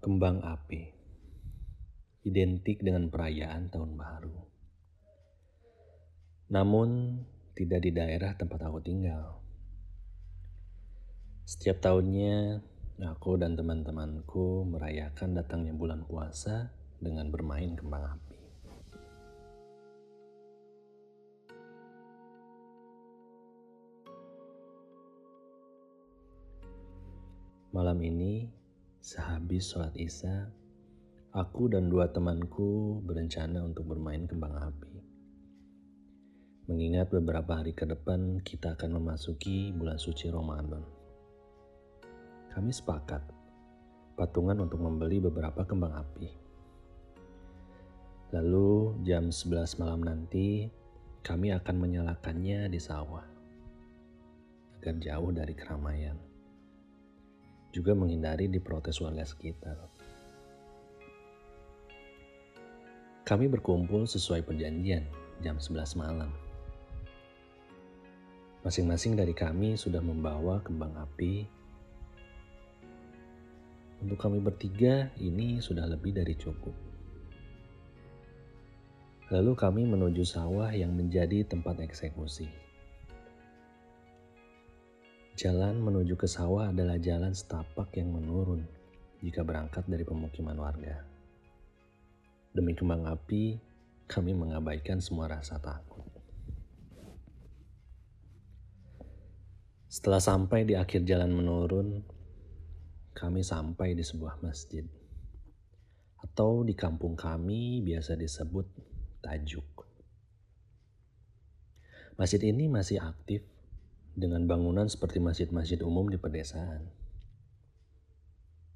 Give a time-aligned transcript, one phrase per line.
[0.00, 1.00] Kembang api
[2.24, 4.36] identik dengan perayaan tahun baru.
[6.52, 7.20] Namun,
[7.56, 9.40] tidak di daerah tempat aku tinggal.
[11.44, 12.60] Setiap tahunnya,
[13.00, 18.40] aku dan teman-temanku merayakan datangnya bulan puasa dengan bermain kembang api.
[27.70, 28.59] Malam ini,
[29.00, 30.52] sehabis sholat isya,
[31.32, 34.92] aku dan dua temanku berencana untuk bermain kembang api.
[36.68, 40.84] Mengingat beberapa hari ke depan kita akan memasuki bulan suci Ramadan.
[42.52, 43.24] Kami sepakat
[44.20, 46.28] patungan untuk membeli beberapa kembang api.
[48.36, 50.68] Lalu jam 11 malam nanti
[51.24, 53.24] kami akan menyalakannya di sawah
[54.76, 56.29] agar jauh dari keramaian
[57.70, 59.78] juga menghindari diprotes warga sekitar.
[63.22, 65.06] Kami berkumpul sesuai perjanjian
[65.38, 66.30] jam 11 malam.
[68.60, 71.46] Masing-masing dari kami sudah membawa kembang api.
[74.02, 76.74] Untuk kami bertiga, ini sudah lebih dari cukup.
[79.30, 82.50] Lalu kami menuju sawah yang menjadi tempat eksekusi.
[85.38, 88.66] Jalan menuju ke sawah adalah jalan setapak yang menurun
[89.22, 91.06] jika berangkat dari pemukiman warga.
[92.50, 93.60] Demi kembang api,
[94.10, 96.02] kami mengabaikan semua rasa takut.
[99.86, 102.02] Setelah sampai di akhir jalan menurun,
[103.14, 104.82] kami sampai di sebuah masjid.
[106.18, 108.66] Atau di kampung kami biasa disebut
[109.22, 109.86] Tajuk.
[112.18, 113.46] Masjid ini masih aktif
[114.20, 116.84] dengan bangunan seperti masjid-masjid umum di pedesaan.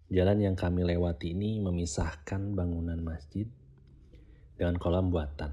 [0.09, 3.45] Jalan yang kami lewati ini memisahkan bangunan masjid
[4.57, 5.53] dengan kolam buatan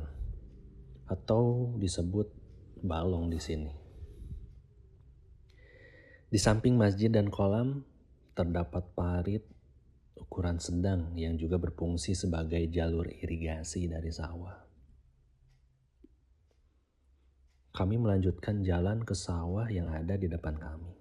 [1.12, 2.32] atau disebut
[2.80, 3.72] balong di sini.
[6.32, 7.84] Di samping masjid dan kolam
[8.32, 9.44] terdapat parit
[10.16, 14.61] ukuran sedang yang juga berfungsi sebagai jalur irigasi dari sawah.
[17.72, 20.92] Kami melanjutkan jalan ke sawah yang ada di depan kami.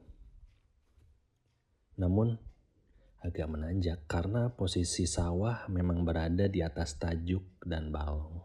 [1.99, 2.39] Namun,
[3.21, 8.41] agak menanjak karena posisi sawah memang berada di atas tajuk dan balong.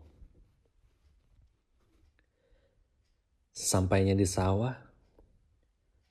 [3.56, 4.76] Sampainya di sawah,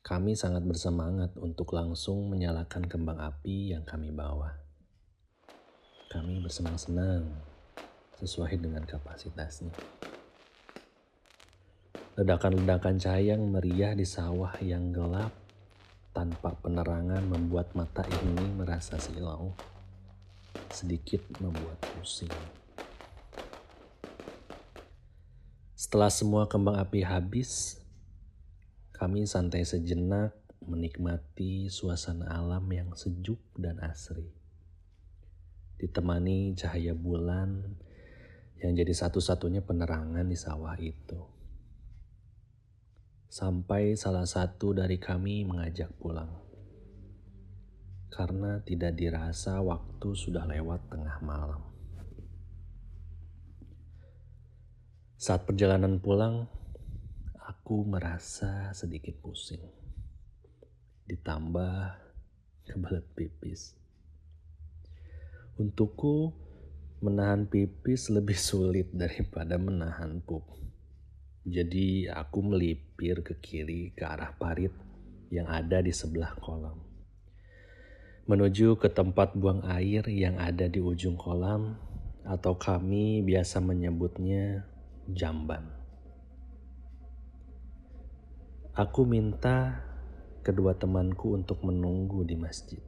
[0.00, 4.54] kami sangat bersemangat untuk langsung menyalakan kembang api yang kami bawa.
[6.08, 7.28] Kami bersenang-senang
[8.16, 9.74] sesuai dengan kapasitasnya.
[12.14, 15.34] Ledakan-ledakan cahaya yang meriah di sawah yang gelap
[16.14, 19.50] tanpa penerangan membuat mata ini merasa silau.
[20.70, 22.30] Sedikit membuat pusing.
[25.74, 27.82] Setelah semua kembang api habis,
[28.94, 34.30] kami santai sejenak menikmati suasana alam yang sejuk dan asri.
[35.82, 37.74] Ditemani cahaya bulan
[38.62, 41.33] yang jadi satu-satunya penerangan di sawah itu
[43.34, 46.30] sampai salah satu dari kami mengajak pulang.
[48.06, 51.58] Karena tidak dirasa waktu sudah lewat tengah malam.
[55.18, 56.46] Saat perjalanan pulang,
[57.42, 59.66] aku merasa sedikit pusing.
[61.10, 61.74] Ditambah
[62.70, 63.74] kebelet pipis.
[65.58, 66.30] Untukku,
[67.02, 70.63] menahan pipis lebih sulit daripada menahan pup.
[71.44, 74.72] Jadi aku melipir ke kiri ke arah parit
[75.28, 76.80] yang ada di sebelah kolam.
[78.24, 81.76] Menuju ke tempat buang air yang ada di ujung kolam
[82.24, 84.64] atau kami biasa menyebutnya
[85.12, 85.68] jamban.
[88.72, 89.84] Aku minta
[90.40, 92.80] kedua temanku untuk menunggu di masjid.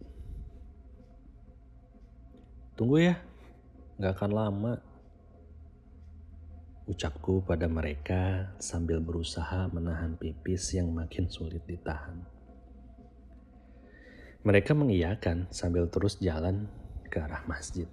[2.73, 3.21] Tunggu ya,
[4.01, 4.73] gak akan lama.
[6.87, 12.23] Ucapku pada mereka sambil berusaha menahan pipis yang makin sulit ditahan.
[14.47, 16.71] Mereka mengiyakan sambil terus jalan
[17.11, 17.91] ke arah masjid.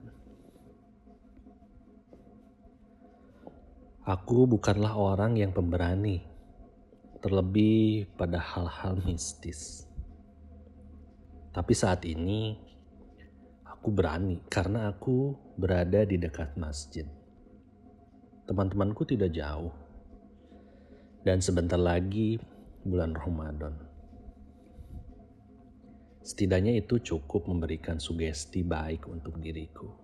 [4.06, 6.22] Aku bukanlah orang yang pemberani,
[7.18, 9.90] terlebih pada hal-hal mistis.
[11.50, 12.62] Tapi saat ini
[13.66, 17.10] aku berani karena aku berada di dekat masjid
[18.48, 19.72] teman-temanku tidak jauh.
[21.24, 22.36] Dan sebentar lagi
[22.84, 23.76] bulan Ramadan.
[26.24, 30.04] Setidaknya itu cukup memberikan sugesti baik untuk diriku.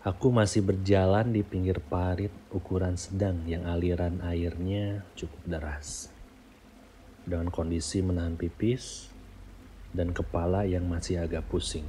[0.00, 6.08] Aku masih berjalan di pinggir parit ukuran sedang yang aliran airnya cukup deras.
[7.28, 9.12] Dengan kondisi menahan pipis
[9.92, 11.84] dan kepala yang masih agak pusing.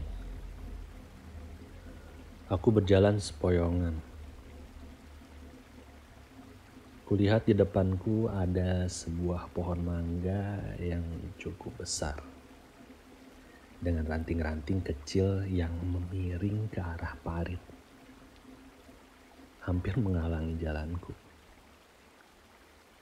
[2.51, 3.95] Aku berjalan sepoyongan.
[7.07, 10.99] Kulihat di depanku ada sebuah pohon mangga yang
[11.39, 12.19] cukup besar.
[13.79, 17.63] Dengan ranting-ranting kecil yang memiring ke arah parit.
[19.63, 21.15] Hampir menghalangi jalanku.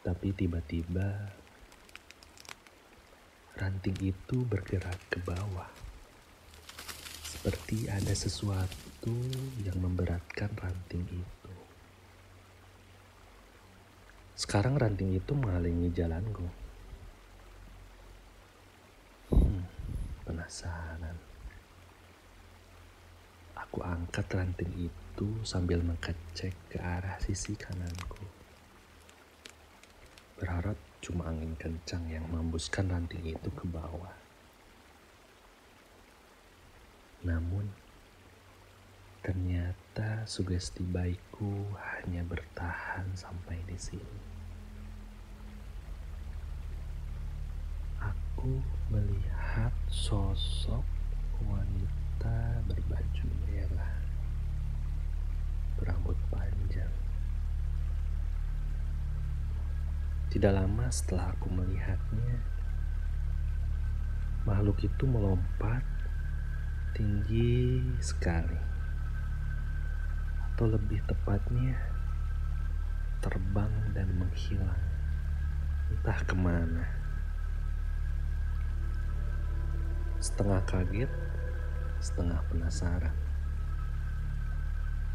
[0.06, 1.25] Tapi tiba-tiba
[3.57, 5.90] ranting itu bergerak ke bawah
[7.40, 8.78] seperti ada sesuatu
[9.63, 11.51] yang memberatkan ranting itu.
[14.36, 16.44] Sekarang ranting itu menghalangi jalanku.
[19.31, 19.63] Hmm,
[20.28, 21.16] penasaran.
[23.56, 28.19] Aku angkat ranting itu sambil mengecek ke arah sisi kananku.
[30.40, 34.16] Berharap cuma angin kencang yang mengembuskan ranting itu ke bawah.
[37.24, 37.68] Namun,
[39.29, 44.21] ternyata sugesti baikku hanya bertahan sampai di sini.
[48.01, 48.57] Aku
[48.89, 50.81] melihat sosok
[51.45, 54.01] wanita berbaju merah,
[55.77, 56.89] berambut panjang.
[60.33, 62.41] Tidak lama setelah aku melihatnya,
[64.49, 65.85] makhluk itu melompat
[66.97, 68.78] tinggi sekali,
[70.59, 71.71] atau lebih tepatnya
[73.23, 74.83] terbang dan menghilang,
[75.88, 76.83] entah ke mana.
[80.19, 81.07] Setengah kaget,
[82.03, 83.15] setengah penasaran.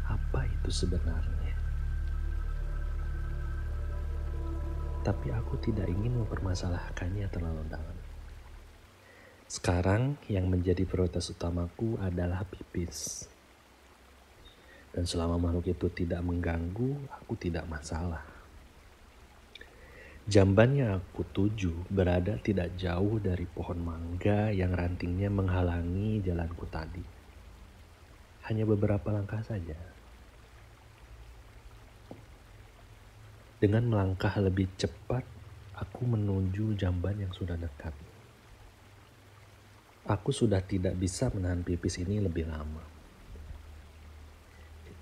[0.09, 1.53] Apa itu sebenarnya?
[5.05, 7.97] Tapi aku tidak ingin mempermasalahkannya terlalu dalam.
[9.45, 13.29] Sekarang yang menjadi prioritas utamaku adalah pipis.
[14.95, 18.23] Dan selama makhluk itu tidak mengganggu, aku tidak masalah.
[20.23, 27.03] Jamban yang aku tuju berada tidak jauh dari pohon mangga yang rantingnya menghalangi jalanku tadi.
[28.47, 29.75] Hanya beberapa langkah saja.
[33.59, 35.27] Dengan melangkah lebih cepat,
[35.75, 37.91] aku menuju jamban yang sudah dekat.
[40.07, 42.94] Aku sudah tidak bisa menahan pipis ini lebih lama.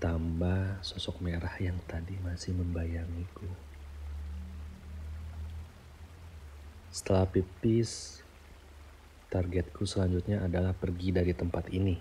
[0.04, 3.48] Ditambah sosok merah yang tadi masih membayangiku.
[6.92, 8.20] Setelah pipis,
[9.32, 11.96] targetku selanjutnya adalah pergi dari tempat ini.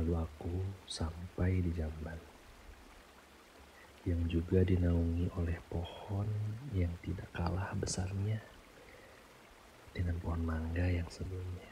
[0.00, 2.16] Lalu aku sampai di jamban
[4.08, 6.24] yang juga dinaungi oleh pohon
[6.72, 8.40] yang tidak kalah besarnya
[9.92, 11.71] dengan pohon mangga yang sebelumnya.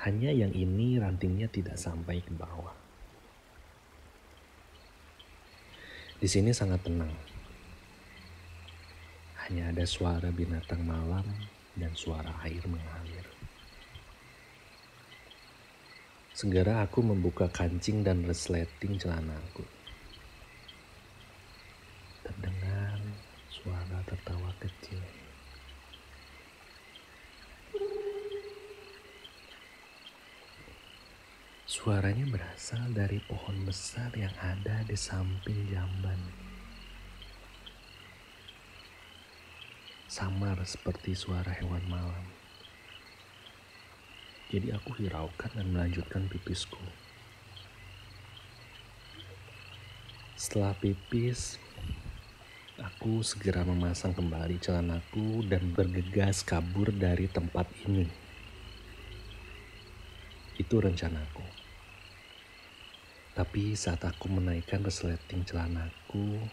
[0.00, 2.72] Hanya yang ini rantingnya tidak sampai ke bawah.
[6.20, 7.12] Di sini sangat tenang.
[9.44, 11.24] Hanya ada suara binatang malam
[11.76, 13.24] dan suara air mengalir.
[16.32, 19.64] Segera aku membuka kancing dan resleting celanaku.
[22.24, 22.96] Terdengar
[23.52, 25.19] suara tertawa kecil.
[31.70, 36.18] Suaranya berasal dari pohon besar yang ada di samping jamban.
[40.10, 42.26] Samar seperti suara hewan malam.
[44.50, 46.82] Jadi aku hiraukan dan melanjutkan pipisku.
[50.34, 51.54] Setelah pipis,
[52.82, 58.10] aku segera memasang kembali celanaku dan bergegas kabur dari tempat ini.
[60.58, 61.59] Itu rencanaku.
[63.40, 66.44] Tapi saat aku menaikkan resleting celanaku,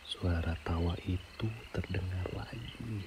[0.00, 1.44] suara tawa itu
[1.76, 3.04] terdengar lagi.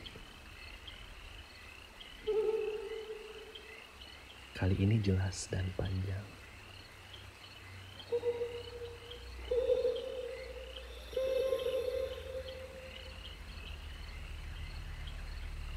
[4.53, 6.21] Kali ini jelas dan panjang.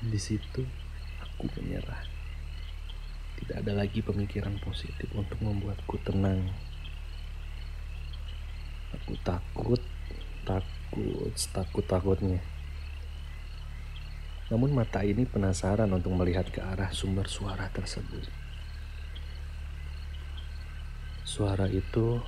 [0.05, 0.69] Di situ
[1.25, 2.20] aku menyerah.
[3.41, 6.49] Tidak ada lagi pemikiran positif untuk membuatku tenang.
[8.95, 9.81] Aku takut,
[10.45, 12.43] takut takut, takut-takutnya.
[14.51, 18.27] Namun mata ini penasaran untuk melihat ke arah sumber suara tersebut.
[21.23, 22.19] Suara itu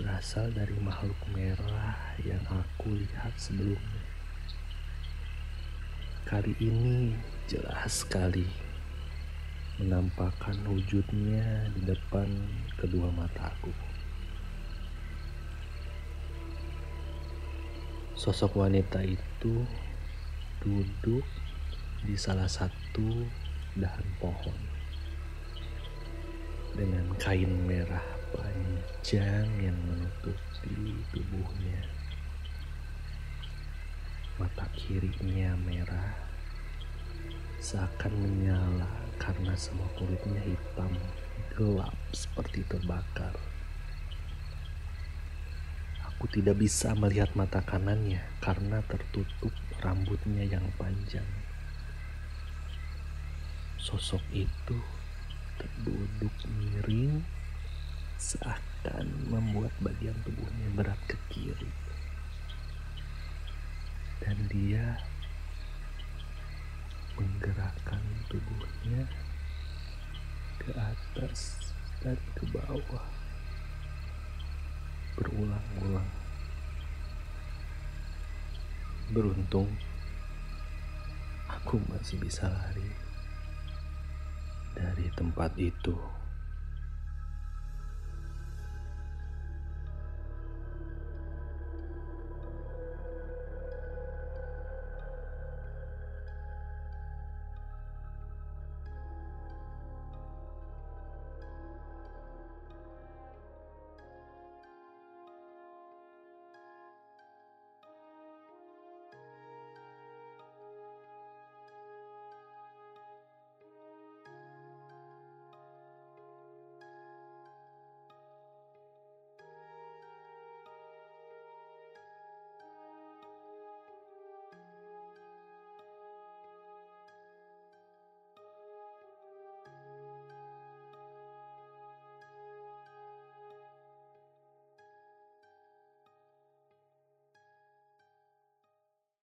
[0.00, 4.13] berasal dari makhluk merah yang aku lihat sebelumnya.
[6.34, 7.14] Kali ini
[7.46, 8.42] jelas sekali
[9.78, 12.26] menampakkan wujudnya di depan
[12.74, 13.70] kedua mataku.
[18.18, 19.62] Sosok wanita itu
[20.58, 21.22] duduk
[22.02, 23.30] di salah satu
[23.78, 24.58] dahan pohon
[26.74, 28.02] dengan kain merah
[28.34, 31.78] panjang yang menutupi tubuhnya.
[34.34, 36.23] Mata kirinya merah
[37.64, 38.84] seakan menyala
[39.16, 40.92] karena semua kulitnya hitam
[41.56, 43.32] gelap seperti terbakar.
[46.04, 49.48] Aku tidak bisa melihat mata kanannya karena tertutup
[49.80, 51.24] rambutnya yang panjang.
[53.80, 54.76] Sosok itu
[55.56, 57.24] terduduk miring
[58.20, 61.72] seakan membuat bagian tubuhnya berat ke kiri.
[64.20, 65.00] Dan dia
[67.14, 69.06] menggerakkan tubuhnya
[70.58, 71.70] ke atas
[72.02, 73.06] dan ke bawah
[75.14, 76.10] berulang-ulang.
[79.14, 79.70] Beruntung
[81.46, 82.90] aku masih bisa lari
[84.74, 85.94] dari tempat itu.